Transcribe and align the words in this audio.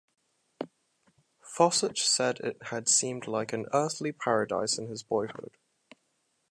Fossett 1.43 1.95
said 1.99 2.39
it 2.39 2.57
had 2.71 2.89
seemed 2.89 3.27
like 3.27 3.53
an 3.53 3.67
"earthly 3.71 4.11
paradise" 4.11 4.79
in 4.79 4.87
his 4.87 5.03
boyhood. 5.03 5.55